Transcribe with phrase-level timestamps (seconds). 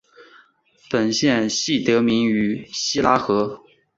[0.89, 3.61] 本县系得名于希拉河。